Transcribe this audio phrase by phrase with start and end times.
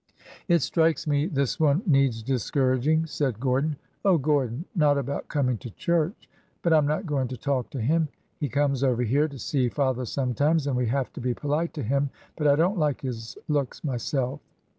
[0.47, 4.65] ''It strikes me this one needs discouraging," said Gordon." Oh, Gordon!
[4.73, 6.27] not about coming to church!
[6.63, 8.07] But I 'm not going to talk to him.
[8.39, 11.83] He comes over here to see father sometimes, and we have to be polite to
[11.83, 12.09] him.
[12.35, 14.39] But I don't like his looks myself."